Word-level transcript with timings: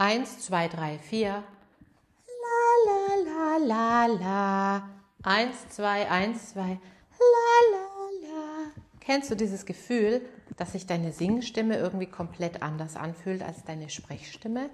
Eins, 0.00 0.38
zwei, 0.38 0.66
drei, 0.66 0.98
vier. 0.98 1.44
La, 2.42 2.72
la, 2.86 3.56
la, 3.58 3.66
la, 3.66 4.06
la. 4.06 4.88
Eins, 5.22 5.68
zwei, 5.68 6.10
eins, 6.10 6.52
zwei. 6.52 6.78
La, 7.18 7.58
la, 7.70 8.08
la. 8.22 8.70
Kennst 9.00 9.30
du 9.30 9.34
dieses 9.34 9.66
Gefühl, 9.66 10.22
dass 10.56 10.72
sich 10.72 10.86
deine 10.86 11.12
Singstimme 11.12 11.76
irgendwie 11.76 12.06
komplett 12.06 12.62
anders 12.62 12.96
anfühlt 12.96 13.42
als 13.42 13.62
deine 13.64 13.90
Sprechstimme? 13.90 14.70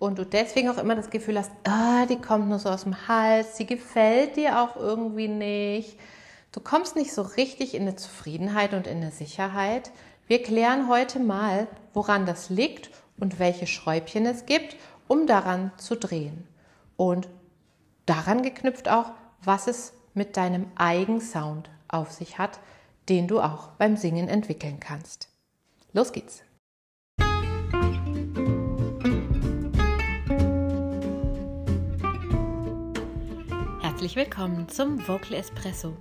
Und 0.00 0.18
du 0.18 0.26
deswegen 0.26 0.68
auch 0.68 0.78
immer 0.78 0.96
das 0.96 1.10
Gefühl 1.10 1.38
hast, 1.38 1.52
ah, 1.62 2.06
die 2.06 2.20
kommt 2.20 2.48
nur 2.48 2.58
so 2.58 2.68
aus 2.68 2.82
dem 2.82 3.06
Hals, 3.06 3.56
sie 3.56 3.66
gefällt 3.66 4.34
dir 4.34 4.60
auch 4.60 4.74
irgendwie 4.74 5.28
nicht. 5.28 6.00
Du 6.50 6.58
kommst 6.58 6.96
nicht 6.96 7.12
so 7.12 7.22
richtig 7.22 7.76
in 7.76 7.82
eine 7.82 7.94
Zufriedenheit 7.94 8.74
und 8.74 8.88
in 8.88 8.96
eine 8.96 9.12
Sicherheit. 9.12 9.92
Wir 10.26 10.42
klären 10.42 10.88
heute 10.88 11.20
mal, 11.20 11.68
woran 11.92 12.26
das 12.26 12.50
liegt 12.50 12.90
und 13.18 13.38
welche 13.38 13.66
Schräubchen 13.66 14.26
es 14.26 14.46
gibt, 14.46 14.76
um 15.08 15.26
daran 15.26 15.72
zu 15.76 15.96
drehen. 15.96 16.46
Und 16.96 17.28
daran 18.06 18.42
geknüpft 18.42 18.88
auch, 18.88 19.12
was 19.42 19.66
es 19.66 19.92
mit 20.14 20.36
deinem 20.36 20.66
Eigensound 20.76 21.70
auf 21.88 22.12
sich 22.12 22.38
hat, 22.38 22.60
den 23.08 23.28
du 23.28 23.40
auch 23.40 23.68
beim 23.78 23.96
Singen 23.96 24.28
entwickeln 24.28 24.80
kannst. 24.80 25.28
Los 25.92 26.12
geht's! 26.12 26.42
Herzlich 33.80 34.16
willkommen 34.16 34.68
zum 34.68 35.06
Vocal 35.06 35.34
Espresso, 35.34 35.96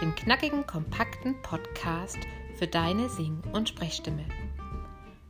dem 0.00 0.14
knackigen, 0.14 0.66
kompakten 0.66 1.40
Podcast 1.42 2.18
für 2.58 2.66
deine 2.66 3.08
Sing- 3.08 3.42
und 3.52 3.68
Sprechstimme. 3.68 4.24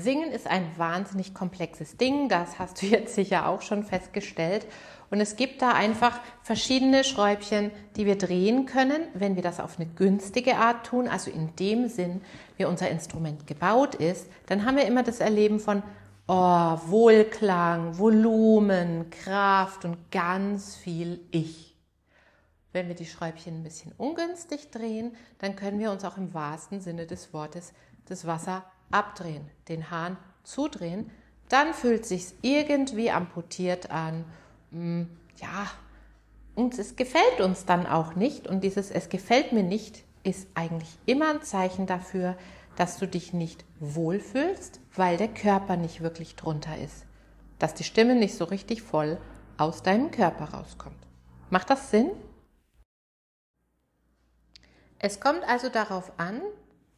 Singen 0.00 0.32
ist 0.32 0.46
ein 0.46 0.66
wahnsinnig 0.76 1.34
komplexes 1.34 1.96
Ding, 1.96 2.28
das 2.28 2.58
hast 2.58 2.82
du 2.82 2.86
jetzt 2.88 3.14
sicher 3.14 3.48
auch 3.48 3.62
schon 3.62 3.84
festgestellt. 3.84 4.66
Und 5.10 5.20
es 5.20 5.36
gibt 5.36 5.60
da 5.60 5.72
einfach 5.72 6.20
verschiedene 6.42 7.02
Schräubchen, 7.02 7.72
die 7.96 8.06
wir 8.06 8.16
drehen 8.16 8.66
können, 8.66 9.02
wenn 9.14 9.34
wir 9.34 9.42
das 9.42 9.58
auf 9.58 9.78
eine 9.78 9.88
günstige 9.88 10.56
Art 10.56 10.86
tun, 10.86 11.08
also 11.08 11.30
in 11.30 11.54
dem 11.56 11.88
Sinn, 11.88 12.22
wie 12.56 12.64
unser 12.64 12.88
Instrument 12.90 13.46
gebaut 13.46 13.96
ist, 13.96 14.28
dann 14.46 14.64
haben 14.64 14.76
wir 14.76 14.86
immer 14.86 15.02
das 15.02 15.18
Erleben 15.18 15.58
von 15.58 15.82
oh, 16.28 16.78
Wohlklang, 16.86 17.98
Volumen, 17.98 19.10
Kraft 19.10 19.84
und 19.84 20.12
ganz 20.12 20.76
viel 20.76 21.20
Ich. 21.32 21.76
Wenn 22.72 22.86
wir 22.86 22.94
die 22.94 23.06
Schräubchen 23.06 23.56
ein 23.56 23.62
bisschen 23.64 23.92
ungünstig 23.98 24.70
drehen, 24.70 25.16
dann 25.38 25.56
können 25.56 25.80
wir 25.80 25.90
uns 25.90 26.04
auch 26.04 26.16
im 26.16 26.32
wahrsten 26.32 26.80
Sinne 26.80 27.06
des 27.06 27.32
Wortes 27.32 27.72
das 28.06 28.26
Wasser 28.28 28.64
abdrehen, 28.90 29.48
den 29.68 29.90
Hahn 29.90 30.16
zudrehen, 30.42 31.10
dann 31.48 31.74
fühlt 31.74 32.06
sich 32.06 32.34
irgendwie 32.42 33.10
amputiert 33.10 33.90
an. 33.90 34.24
Hm, 34.70 35.08
ja, 35.36 35.66
und 36.54 36.78
es 36.78 36.96
gefällt 36.96 37.40
uns 37.40 37.64
dann 37.64 37.86
auch 37.86 38.14
nicht. 38.14 38.46
Und 38.46 38.62
dieses 38.62 38.90
Es 38.90 39.08
gefällt 39.08 39.52
mir 39.52 39.62
nicht 39.62 40.04
ist 40.22 40.48
eigentlich 40.54 40.98
immer 41.06 41.30
ein 41.30 41.42
Zeichen 41.42 41.86
dafür, 41.86 42.36
dass 42.76 42.98
du 42.98 43.08
dich 43.08 43.32
nicht 43.32 43.64
wohlfühlst, 43.78 44.80
weil 44.94 45.16
der 45.16 45.28
Körper 45.28 45.76
nicht 45.76 46.02
wirklich 46.02 46.36
drunter 46.36 46.76
ist. 46.76 47.06
Dass 47.58 47.74
die 47.74 47.84
Stimme 47.84 48.14
nicht 48.14 48.36
so 48.36 48.44
richtig 48.44 48.82
voll 48.82 49.18
aus 49.56 49.82
deinem 49.82 50.10
Körper 50.10 50.50
rauskommt. 50.50 51.06
Macht 51.50 51.70
das 51.70 51.90
Sinn? 51.90 52.10
Es 54.98 55.20
kommt 55.20 55.42
also 55.44 55.68
darauf 55.68 56.12
an, 56.18 56.42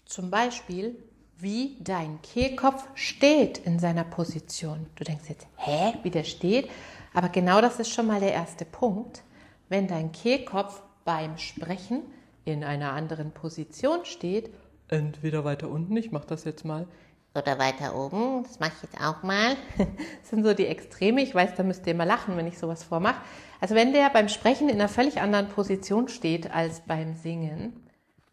zum 0.04 0.30
Beispiel, 0.30 0.96
wie 1.42 1.76
dein 1.80 2.22
Kehlkopf 2.22 2.86
steht 2.94 3.58
in 3.58 3.80
seiner 3.80 4.04
Position. 4.04 4.86
Du 4.94 5.02
denkst 5.02 5.28
jetzt, 5.28 5.46
hä, 5.56 5.94
wie 6.04 6.10
der 6.10 6.24
steht? 6.24 6.70
Aber 7.12 7.28
genau 7.28 7.60
das 7.60 7.80
ist 7.80 7.92
schon 7.92 8.06
mal 8.06 8.20
der 8.20 8.32
erste 8.32 8.64
Punkt. 8.64 9.22
Wenn 9.68 9.88
dein 9.88 10.12
Kehlkopf 10.12 10.82
beim 11.04 11.36
Sprechen 11.38 12.02
in 12.44 12.62
einer 12.62 12.92
anderen 12.92 13.32
Position 13.32 14.04
steht, 14.04 14.50
entweder 14.88 15.44
weiter 15.44 15.68
unten, 15.68 15.96
ich 15.96 16.12
mache 16.12 16.26
das 16.28 16.44
jetzt 16.44 16.64
mal, 16.64 16.86
oder 17.34 17.58
weiter 17.58 17.96
oben, 17.96 18.44
das 18.44 18.60
mache 18.60 18.72
ich 18.76 18.82
jetzt 18.82 19.00
auch 19.00 19.22
mal. 19.22 19.56
Das 19.78 19.86
sind 20.30 20.44
so 20.44 20.54
die 20.54 20.66
Extreme. 20.66 21.22
Ich 21.22 21.34
weiß, 21.34 21.54
da 21.56 21.62
müsst 21.62 21.86
ihr 21.86 21.94
immer 21.94 22.04
lachen, 22.04 22.36
wenn 22.36 22.46
ich 22.46 22.58
sowas 22.58 22.84
vormache. 22.84 23.20
Also 23.60 23.74
wenn 23.74 23.92
der 23.92 24.10
beim 24.10 24.28
Sprechen 24.28 24.68
in 24.68 24.76
einer 24.76 24.88
völlig 24.88 25.20
anderen 25.20 25.48
Position 25.48 26.08
steht 26.08 26.52
als 26.52 26.80
beim 26.80 27.14
Singen, 27.14 27.81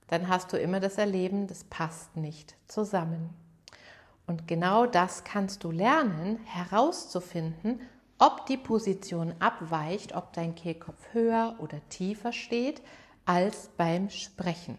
dann 0.10 0.28
hast 0.28 0.52
du 0.54 0.58
immer 0.58 0.80
das 0.80 0.98
Erleben, 0.98 1.48
das 1.48 1.64
passt 1.64 2.18
nicht 2.18 2.56
zusammen. 2.68 3.30
Und 4.26 4.48
genau 4.48 4.86
das 4.86 5.24
kannst 5.24 5.64
du 5.64 5.72
lernen, 5.72 6.40
herauszufinden, 6.46 7.82
ob 8.18 8.46
die 8.48 8.58
Position 8.58 9.34
abweicht, 9.40 10.16
ob 10.16 10.34
dein 10.34 10.56
Kehlkopf 10.56 11.14
höher 11.14 11.56
oder 11.60 11.80
tiefer 11.90 12.34
steht 12.34 12.82
als 13.26 13.70
beim 13.78 14.10
Sprechen. 14.10 14.78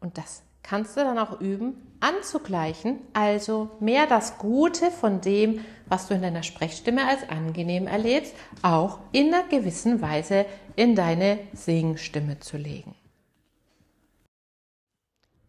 Und 0.00 0.18
das 0.18 0.42
kannst 0.62 0.96
du 0.96 1.00
dann 1.00 1.18
auch 1.18 1.40
üben, 1.40 1.96
anzugleichen, 2.00 2.98
also 3.12 3.70
mehr 3.78 4.06
das 4.06 4.38
Gute 4.38 4.90
von 4.90 5.20
dem, 5.20 5.64
was 5.86 6.08
du 6.08 6.14
in 6.14 6.22
deiner 6.22 6.42
Sprechstimme 6.42 7.06
als 7.06 7.28
angenehm 7.28 7.86
erlebst, 7.86 8.34
auch 8.62 8.98
in 9.12 9.32
einer 9.32 9.46
gewissen 9.48 10.00
Weise 10.02 10.46
in 10.76 10.94
deine 10.94 11.38
Singstimme 11.52 12.40
zu 12.40 12.56
legen 12.56 12.94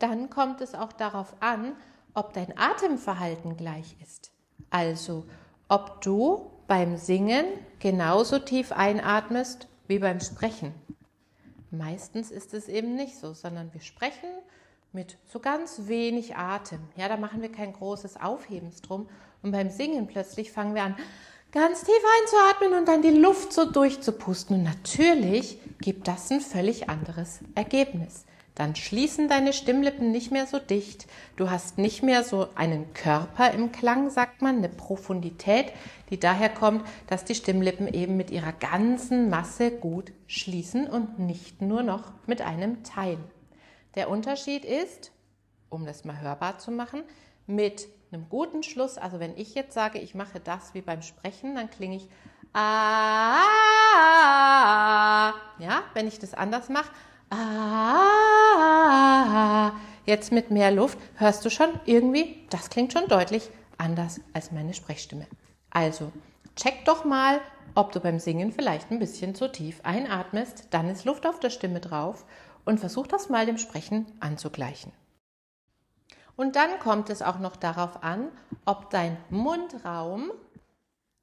dann 0.04 0.30
kommt 0.30 0.60
es 0.60 0.76
auch 0.76 0.92
darauf 0.92 1.34
an, 1.40 1.78
ob 2.14 2.34
dein 2.34 2.58
Atemverhalten 2.58 3.56
gleich 3.56 3.96
ist. 4.02 4.32
Also, 4.70 5.26
ob 5.70 6.02
du 6.02 6.52
beim 6.68 6.98
Singen 6.98 7.46
genauso 7.80 8.40
tief 8.40 8.74
einatmest 8.74 9.70
wie 9.88 10.00
beim 10.00 10.20
Sprechen. 10.20 10.74
Meistens 11.72 12.32
ist 12.32 12.54
es 12.54 12.68
eben 12.68 12.96
nicht 12.96 13.16
so, 13.16 13.34
sondern 13.34 13.74
wir 13.74 13.80
sprechen 13.80 14.28
mit 14.92 15.18
so 15.32 15.40
ganz 15.40 15.84
wenig 15.86 16.36
Atem. 16.36 16.80
Ja, 16.98 17.08
da 17.08 17.16
machen 17.16 17.42
wir 17.42 17.52
kein 17.52 17.72
großes 17.72 18.18
Aufhebens 18.18 18.82
drum. 18.82 19.08
Und 19.42 19.52
beim 19.52 19.70
Singen 19.70 20.08
plötzlich 20.08 20.52
fangen 20.52 20.76
wir 20.76 20.84
an, 20.84 20.98
ganz 21.54 21.82
tief 21.82 22.04
einzuatmen 22.20 22.78
und 22.78 22.90
dann 22.90 23.02
die 23.02 23.18
Luft 23.18 23.54
so 23.54 23.72
durchzupusten. 23.72 24.58
Und 24.58 24.64
natürlich 24.64 25.60
gibt 25.80 26.10
das 26.10 26.30
ein 26.30 26.42
völlig 26.42 26.90
anderes 26.90 27.40
Ergebnis 27.56 28.26
dann 28.56 28.76
schließen 28.76 29.28
deine 29.28 29.52
Stimmlippen 29.52 30.12
nicht 30.12 30.32
mehr 30.32 30.46
so 30.46 30.60
dicht. 30.60 31.08
Du 31.36 31.50
hast 31.50 31.80
nicht 31.80 32.04
mehr 32.04 32.24
so 32.24 32.48
einen 32.56 32.94
Körper 32.94 33.52
im 33.52 33.72
Klang, 33.72 34.12
sagt 34.12 34.42
man, 34.42 34.58
eine 34.58 34.70
Profundität, 34.70 35.74
die 36.12 36.20
daher 36.20 36.50
kommt, 36.50 36.86
dass 37.08 37.26
die 37.26 37.34
Stimmlippen 37.36 37.88
eben 37.92 38.16
mit 38.16 38.30
ihrer 38.30 38.54
ganzen 38.54 39.30
Masse 39.30 39.72
gut 39.72 40.12
schließen 40.28 40.88
und 40.88 41.18
nicht 41.18 41.62
nur 41.62 41.82
noch 41.82 42.12
mit 42.28 42.42
einem 42.42 42.84
Teil. 42.84 43.18
Der 43.96 44.10
Unterschied 44.10 44.66
ist, 44.66 45.12
um 45.70 45.86
das 45.86 46.06
mal 46.06 46.22
hörbar 46.22 46.60
zu 46.60 46.72
machen, 46.72 47.04
mit 47.48 47.88
einem 48.12 48.30
guten 48.30 48.62
Schluss, 48.62 49.00
also 49.00 49.20
wenn 49.20 49.36
ich 49.36 49.56
jetzt 49.56 49.74
sage, 49.74 49.98
ich 49.98 50.14
mache 50.14 50.40
das 50.40 50.76
wie 50.76 50.82
beim 50.82 51.02
Sprechen, 51.02 51.56
dann 51.56 51.72
klinge 51.72 51.96
ich 51.96 52.08
ah, 52.54 53.34
ja, 55.58 55.84
wenn 55.96 56.08
ich 56.08 56.20
das 56.20 56.36
anders 56.36 56.70
mache, 56.70 56.92
ah, 57.34 59.72
jetzt 60.06 60.32
mit 60.32 60.52
mehr 60.52 60.72
Luft, 60.72 60.98
hörst 61.16 61.44
du 61.46 61.50
schon 61.50 61.80
irgendwie, 61.86 62.46
das 62.50 62.70
klingt 62.70 62.94
schon 62.94 63.08
deutlich 63.08 63.50
anders 63.78 64.22
als 64.34 64.52
meine 64.52 64.74
Sprechstimme. 64.74 65.28
Also, 65.70 66.12
check 66.56 66.86
doch 66.86 67.06
mal, 67.06 67.42
ob 67.76 67.92
du 67.92 68.00
beim 68.00 68.20
Singen 68.20 68.52
vielleicht 68.52 68.92
ein 68.92 69.00
bisschen 69.00 69.36
zu 69.36 69.52
tief 69.52 69.80
einatmest, 69.84 70.68
dann 70.72 70.90
ist 70.90 71.06
Luft 71.06 71.26
auf 71.26 71.40
der 71.40 71.50
Stimme 71.50 71.80
drauf 71.80 72.26
und 72.66 72.80
versuch 72.80 73.08
das 73.08 73.30
mal 73.30 73.46
dem 73.46 73.58
Sprechen 73.58 74.06
anzugleichen. 74.20 74.92
Und 76.36 76.56
dann 76.56 76.80
kommt 76.80 77.10
es 77.10 77.22
auch 77.22 77.40
noch 77.40 77.56
darauf 77.56 78.04
an, 78.04 78.30
ob 78.66 78.90
dein 78.90 79.18
Mundraum 79.30 80.32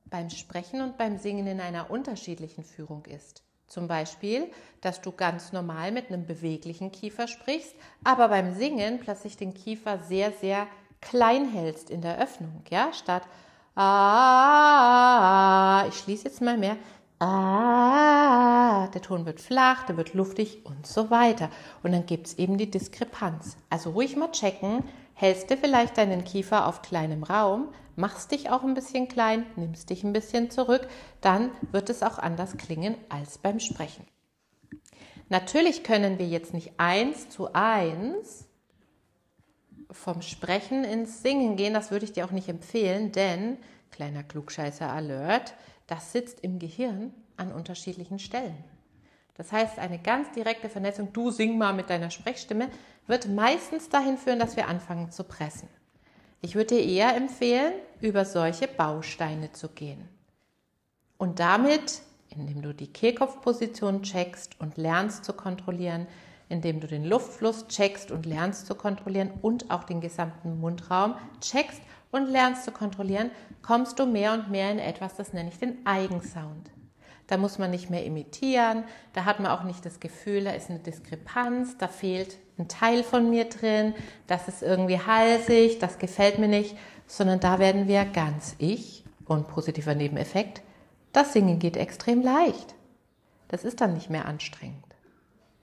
beim 0.06 0.30
Sprechen 0.30 0.82
und 0.82 0.98
beim 0.98 1.18
Singen 1.18 1.46
in 1.46 1.60
einer 1.60 1.90
unterschiedlichen 1.90 2.64
Führung 2.64 3.04
ist. 3.06 3.44
Zum 3.70 3.86
Beispiel, 3.86 4.50
dass 4.80 5.00
du 5.00 5.12
ganz 5.12 5.52
normal 5.52 5.92
mit 5.92 6.08
einem 6.08 6.26
beweglichen 6.26 6.90
Kiefer 6.90 7.28
sprichst, 7.28 7.76
aber 8.02 8.26
beim 8.26 8.52
Singen 8.52 8.98
plötzlich 8.98 9.36
den 9.36 9.54
Kiefer 9.54 10.00
sehr, 10.00 10.32
sehr 10.32 10.66
klein 11.00 11.48
hältst 11.48 11.88
in 11.88 12.02
der 12.02 12.18
Öffnung, 12.18 12.64
ja, 12.68 12.92
statt 12.92 13.22
ah, 13.76 15.04
ich 15.88 15.94
schließe 15.98 16.24
jetzt 16.24 16.42
mal 16.42 16.58
mehr, 16.58 16.76
ah, 17.20 18.88
der 18.88 19.02
Ton 19.02 19.24
wird 19.24 19.40
flach, 19.40 19.84
der 19.84 19.96
wird 19.96 20.14
luftig 20.14 20.66
und 20.66 20.84
so 20.84 21.08
weiter. 21.10 21.48
Und 21.84 21.92
dann 21.92 22.06
gibt 22.06 22.26
es 22.26 22.38
eben 22.38 22.58
die 22.58 22.72
Diskrepanz. 22.72 23.56
Also 23.68 23.90
ruhig 23.90 24.16
mal 24.16 24.32
checken, 24.32 24.82
hältst 25.14 25.48
du 25.48 25.56
vielleicht 25.56 25.96
deinen 25.96 26.24
Kiefer 26.24 26.66
auf 26.66 26.82
kleinem 26.82 27.22
Raum, 27.22 27.68
machst 28.00 28.32
dich 28.32 28.50
auch 28.50 28.64
ein 28.64 28.74
bisschen 28.74 29.08
klein, 29.08 29.46
nimmst 29.56 29.90
dich 29.90 30.02
ein 30.02 30.12
bisschen 30.12 30.50
zurück, 30.50 30.88
dann 31.20 31.50
wird 31.70 31.90
es 31.90 32.02
auch 32.02 32.18
anders 32.18 32.56
klingen 32.56 32.96
als 33.08 33.38
beim 33.38 33.60
Sprechen. 33.60 34.06
Natürlich 35.28 35.84
können 35.84 36.18
wir 36.18 36.26
jetzt 36.26 36.54
nicht 36.54 36.72
eins 36.78 37.28
zu 37.28 37.52
eins 37.52 38.48
vom 39.90 40.22
Sprechen 40.22 40.84
ins 40.84 41.22
Singen 41.22 41.56
gehen, 41.56 41.74
das 41.74 41.90
würde 41.90 42.04
ich 42.04 42.12
dir 42.12 42.24
auch 42.24 42.30
nicht 42.32 42.48
empfehlen, 42.48 43.12
denn, 43.12 43.58
kleiner 43.90 44.22
Klugscheißer-Alert, 44.22 45.54
das 45.86 46.12
sitzt 46.12 46.40
im 46.40 46.58
Gehirn 46.58 47.12
an 47.36 47.52
unterschiedlichen 47.52 48.18
Stellen. 48.18 48.64
Das 49.34 49.52
heißt, 49.52 49.78
eine 49.78 49.98
ganz 49.98 50.30
direkte 50.32 50.68
Vernetzung, 50.68 51.12
du 51.12 51.30
sing 51.30 51.56
mal 51.56 51.72
mit 51.72 51.90
deiner 51.90 52.10
Sprechstimme, 52.10 52.68
wird 53.06 53.28
meistens 53.28 53.88
dahin 53.88 54.18
führen, 54.18 54.38
dass 54.38 54.56
wir 54.56 54.68
anfangen 54.68 55.10
zu 55.10 55.24
pressen. 55.24 55.68
Ich 56.42 56.54
würde 56.54 56.76
dir 56.76 56.84
eher 56.84 57.16
empfehlen, 57.16 57.74
über 58.00 58.24
solche 58.24 58.66
Bausteine 58.66 59.52
zu 59.52 59.68
gehen. 59.68 60.08
Und 61.18 61.38
damit, 61.38 62.00
indem 62.30 62.62
du 62.62 62.72
die 62.72 62.90
Kehlkopfposition 62.90 64.02
checkst 64.02 64.58
und 64.58 64.78
lernst 64.78 65.24
zu 65.24 65.34
kontrollieren, 65.34 66.06
indem 66.48 66.80
du 66.80 66.86
den 66.86 67.04
Luftfluss 67.04 67.68
checkst 67.68 68.10
und 68.10 68.24
lernst 68.24 68.66
zu 68.66 68.74
kontrollieren 68.74 69.30
und 69.42 69.70
auch 69.70 69.84
den 69.84 70.00
gesamten 70.00 70.58
Mundraum 70.58 71.14
checkst 71.40 71.82
und 72.10 72.26
lernst 72.26 72.64
zu 72.64 72.72
kontrollieren, 72.72 73.30
kommst 73.62 73.98
du 73.98 74.06
mehr 74.06 74.32
und 74.32 74.50
mehr 74.50 74.72
in 74.72 74.78
etwas, 74.78 75.14
das 75.16 75.32
nenne 75.32 75.50
ich 75.50 75.58
den 75.58 75.86
Eigensound. 75.86 76.70
Da 77.30 77.36
muss 77.36 77.58
man 77.58 77.70
nicht 77.70 77.90
mehr 77.90 78.04
imitieren, 78.04 78.82
da 79.12 79.24
hat 79.24 79.38
man 79.38 79.52
auch 79.52 79.62
nicht 79.62 79.86
das 79.86 80.00
Gefühl, 80.00 80.42
da 80.42 80.50
ist 80.50 80.68
eine 80.68 80.80
Diskrepanz, 80.80 81.78
da 81.78 81.86
fehlt 81.86 82.36
ein 82.58 82.66
Teil 82.66 83.04
von 83.04 83.30
mir 83.30 83.44
drin, 83.44 83.94
das 84.26 84.48
ist 84.48 84.64
irgendwie 84.64 84.98
halsig, 84.98 85.78
das 85.78 86.00
gefällt 86.00 86.40
mir 86.40 86.48
nicht, 86.48 86.76
sondern 87.06 87.38
da 87.38 87.60
werden 87.60 87.86
wir 87.86 88.04
ganz 88.04 88.56
ich 88.58 89.04
und 89.26 89.46
positiver 89.46 89.94
Nebeneffekt, 89.94 90.62
das 91.12 91.32
Singen 91.32 91.60
geht 91.60 91.76
extrem 91.76 92.20
leicht. 92.20 92.74
Das 93.46 93.62
ist 93.62 93.80
dann 93.80 93.94
nicht 93.94 94.10
mehr 94.10 94.26
anstrengend. 94.26 94.84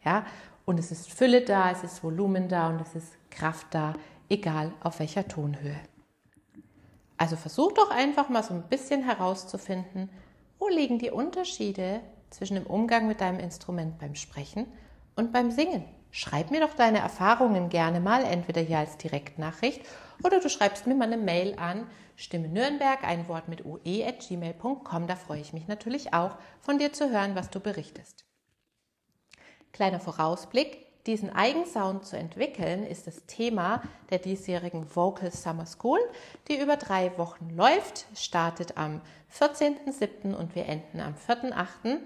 Ja, 0.06 0.26
und 0.64 0.80
es 0.80 0.90
ist 0.92 1.12
Fülle 1.12 1.42
da, 1.42 1.70
es 1.70 1.84
ist 1.84 2.02
Volumen 2.02 2.48
da 2.48 2.70
und 2.70 2.80
es 2.80 2.96
ist 2.96 3.12
Kraft 3.30 3.68
da, 3.72 3.94
egal 4.30 4.72
auf 4.82 5.00
welcher 5.00 5.28
Tonhöhe. 5.28 5.80
Also 7.18 7.36
versuch 7.36 7.74
doch 7.74 7.92
einfach 7.92 8.30
mal 8.30 8.44
so 8.44 8.54
ein 8.54 8.64
bisschen 8.70 9.04
herauszufinden, 9.04 10.10
wo 10.60 10.68
liegen 10.68 11.00
die 11.00 11.12
Unterschiede 11.12 12.02
zwischen 12.30 12.56
dem 12.56 12.68
Umgang 12.68 13.08
mit 13.08 13.22
deinem 13.22 13.40
Instrument 13.40 14.00
beim 14.00 14.16
Sprechen 14.16 14.68
und 15.16 15.32
beim 15.32 15.52
Singen. 15.52 15.86
Schreib 16.12 16.52
mir 16.52 16.62
doch 16.62 16.74
deine 16.74 17.00
Erfahrungen 17.00 17.70
gerne 17.70 18.00
mal, 18.00 18.24
entweder 18.24 18.62
hier 18.62 18.80
als 18.80 18.98
Direktnachricht 18.98 19.82
oder 20.24 20.40
du 20.40 20.50
schreibst 20.50 20.88
mir 20.88 20.96
mal 20.96 21.06
eine 21.06 21.18
Mail 21.18 21.56
an 21.58 21.88
Stimme 22.16 22.48
Nürnberg, 22.48 23.04
ein 23.04 23.28
Wort 23.28 23.48
mit 23.48 23.64
ue.gmail.com. 23.64 25.08
Da 25.08 25.16
freue 25.16 25.40
ich 25.40 25.54
mich 25.54 25.68
natürlich 25.68 26.14
auch, 26.16 26.38
von 26.60 26.80
dir 26.80 26.92
zu 26.92 27.12
hören, 27.12 27.36
was 27.36 27.52
du 27.52 27.60
berichtest. 27.60 28.26
Kleiner 29.72 30.00
Vorausblick. 30.00 30.87
Diesen 31.08 31.34
Eigensound 31.34 32.06
zu 32.06 32.18
entwickeln, 32.18 32.86
ist 32.86 33.08
das 33.08 33.26
Thema 33.28 33.82
der 34.10 34.20
diesjährigen 34.20 34.94
Vocal 34.94 35.32
Summer 35.32 35.66
School, 35.66 36.00
die 36.50 36.60
über 36.60 36.76
drei 36.76 37.18
Wochen 37.18 37.50
läuft, 37.56 38.08
startet 38.14 38.78
am 38.78 39.00
14.07. 39.34 40.36
und 40.36 40.54
wir 40.54 40.66
enden 40.66 41.00
am 41.00 41.14
4.08. 41.16 42.00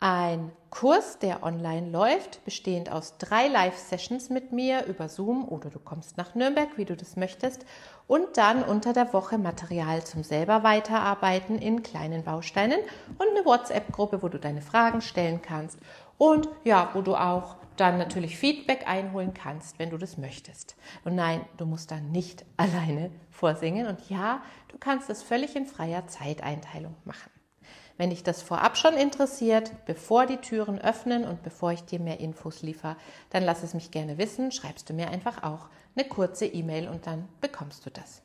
Ein 0.00 0.50
Kurs, 0.70 1.18
der 1.18 1.42
online 1.42 1.90
läuft, 1.90 2.42
bestehend 2.46 2.90
aus 2.90 3.18
drei 3.18 3.48
Live-Sessions 3.48 4.30
mit 4.30 4.50
mir 4.52 4.86
über 4.86 5.10
Zoom 5.10 5.46
oder 5.46 5.68
du 5.68 5.78
kommst 5.78 6.16
nach 6.16 6.34
Nürnberg, 6.34 6.70
wie 6.76 6.84
du 6.86 6.96
das 6.96 7.16
möchtest, 7.16 7.66
und 8.06 8.38
dann 8.38 8.62
unter 8.62 8.94
der 8.94 9.12
Woche 9.12 9.36
Material 9.36 10.04
zum 10.04 10.22
selber 10.22 10.62
weiterarbeiten 10.62 11.58
in 11.58 11.82
kleinen 11.82 12.24
Bausteinen 12.24 12.78
und 13.18 13.28
eine 13.28 13.44
WhatsApp-Gruppe, 13.44 14.22
wo 14.22 14.28
du 14.28 14.38
deine 14.38 14.62
Fragen 14.62 15.02
stellen 15.02 15.42
kannst 15.42 15.78
und 16.18 16.48
ja, 16.64 16.90
wo 16.94 17.00
du 17.00 17.14
auch 17.14 17.56
dann 17.76 17.96
natürlich 17.96 18.36
Feedback 18.36 18.88
einholen 18.88 19.32
kannst, 19.34 19.78
wenn 19.78 19.90
du 19.90 19.98
das 19.98 20.18
möchtest. 20.18 20.76
Und 21.04 21.14
nein, 21.14 21.46
du 21.56 21.64
musst 21.64 21.92
dann 21.92 22.10
nicht 22.10 22.44
alleine 22.56 23.10
vorsingen. 23.30 23.86
Und 23.86 24.10
ja, 24.10 24.42
du 24.68 24.78
kannst 24.78 25.08
es 25.08 25.22
völlig 25.22 25.56
in 25.56 25.66
freier 25.66 26.06
Zeiteinteilung 26.08 26.96
machen. 27.04 27.30
Wenn 27.96 28.10
dich 28.10 28.22
das 28.22 28.42
vorab 28.42 28.76
schon 28.76 28.94
interessiert, 28.94 29.72
bevor 29.86 30.26
die 30.26 30.36
Türen 30.36 30.78
öffnen 30.78 31.24
und 31.24 31.42
bevor 31.42 31.72
ich 31.72 31.84
dir 31.84 31.98
mehr 31.98 32.20
Infos 32.20 32.62
liefere, 32.62 32.96
dann 33.30 33.42
lass 33.42 33.64
es 33.64 33.74
mich 33.74 33.90
gerne 33.90 34.18
wissen. 34.18 34.52
Schreibst 34.52 34.88
du 34.88 34.94
mir 34.94 35.08
einfach 35.08 35.42
auch 35.42 35.68
eine 35.96 36.06
kurze 36.06 36.46
E-Mail 36.46 36.88
und 36.88 37.06
dann 37.06 37.28
bekommst 37.40 37.86
du 37.86 37.90
das. 37.90 38.22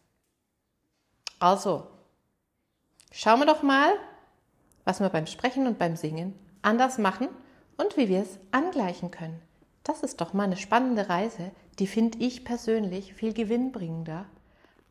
Also, 1.39 1.87
schauen 3.11 3.39
wir 3.39 3.47
doch 3.47 3.63
mal, 3.63 3.91
was 4.83 4.99
wir 4.99 5.09
beim 5.09 5.25
Sprechen 5.25 5.65
und 5.65 5.79
beim 5.79 5.95
Singen 5.95 6.37
anders 6.61 6.99
machen 6.99 7.29
und 7.77 7.97
wie 7.97 8.09
wir 8.09 8.21
es 8.21 8.39
angleichen 8.51 9.11
können. 9.11 9.41
Das 9.83 10.01
ist 10.01 10.21
doch 10.21 10.33
mal 10.33 10.43
eine 10.43 10.57
spannende 10.57 11.09
Reise, 11.09 11.51
die 11.79 11.87
finde 11.87 12.19
ich 12.19 12.45
persönlich 12.45 13.13
viel 13.13 13.33
gewinnbringender, 13.33 14.25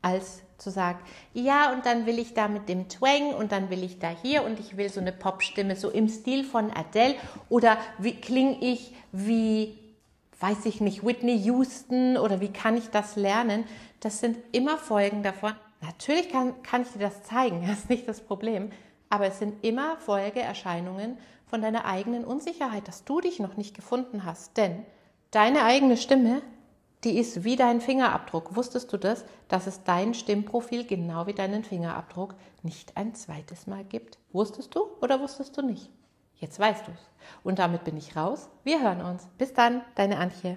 als 0.03 0.43
zu 0.59 0.71
sagen, 0.71 0.99
ja, 1.33 1.73
und 1.73 1.87
dann 1.87 2.07
will 2.07 2.19
ich 2.19 2.35
da 2.35 2.49
mit 2.49 2.69
dem 2.69 2.89
Twang 2.89 3.35
und 3.35 3.53
dann 3.53 3.71
will 3.71 3.83
ich 3.83 3.99
da 3.99 4.11
hier 4.23 4.45
und 4.45 4.61
ich 4.61 4.77
will 4.77 4.89
so 4.89 5.01
eine 5.01 5.13
Popstimme 5.13 5.77
so 5.77 5.91
im 5.91 6.09
Stil 6.09 6.45
von 6.45 6.71
Adele 6.71 7.17
oder 7.49 7.79
wie 7.99 8.15
klinge 8.15 8.59
ich 8.61 8.95
wie, 9.13 9.79
weiß 10.41 10.67
ich 10.67 10.81
nicht, 10.81 11.05
Whitney 11.05 11.37
Houston 11.45 12.17
oder 12.17 12.41
wie 12.41 12.53
kann 12.53 12.77
ich 12.77 12.91
das 12.91 13.17
lernen? 13.17 13.65
Das 14.01 14.21
sind 14.21 14.39
immer 14.53 14.79
Folgen 14.79 15.23
davon. 15.23 15.53
Natürlich 15.81 16.29
kann, 16.31 16.63
kann 16.63 16.83
ich 16.83 16.89
dir 16.89 17.01
das 17.01 17.23
zeigen, 17.25 17.63
das 17.67 17.81
ist 17.81 17.91
nicht 17.91 18.09
das 18.09 18.21
Problem, 18.21 18.71
aber 19.13 19.27
es 19.27 19.39
sind 19.39 19.63
immer 19.63 19.99
Folgeerscheinungen 19.99 21.19
von 21.45 21.61
deiner 21.61 21.85
eigenen 21.85 22.25
Unsicherheit, 22.25 22.89
dass 22.89 23.05
du 23.05 23.21
dich 23.21 23.41
noch 23.41 23.59
nicht 23.59 23.77
gefunden 23.77 24.25
hast. 24.25 24.57
Denn 24.57 24.87
deine 25.31 25.65
eigene 25.65 25.99
Stimme, 25.99 26.41
die 27.05 27.19
ist 27.19 27.45
wie 27.45 27.57
dein 27.57 27.83
Fingerabdruck. 27.83 28.57
Wusstest 28.57 28.91
du 28.91 28.97
das, 28.97 29.27
dass 29.49 29.67
es 29.67 29.85
dein 29.85 30.15
Stimmprofil 30.15 30.87
genau 30.87 31.27
wie 31.27 31.35
deinen 31.35 31.63
Fingerabdruck 31.63 32.37
nicht 32.63 32.97
ein 32.97 33.15
zweites 33.15 33.67
Mal 33.67 33.85
gibt? 33.85 34.17
Wusstest 34.33 34.75
du 34.75 34.87
oder 35.03 35.21
wusstest 35.21 35.59
du 35.59 35.61
nicht? 35.61 35.91
Jetzt 36.37 36.59
weißt 36.59 36.87
du 36.87 36.93
es. 36.93 37.11
Und 37.45 37.59
damit 37.59 37.85
bin 37.85 37.99
ich 37.99 38.17
raus. 38.17 38.49
Wir 38.65 38.83
hören 38.83 39.03
uns. 39.03 39.29
Bis 39.37 39.53
dann, 39.53 39.83
deine 39.95 40.17
Antje. 40.17 40.57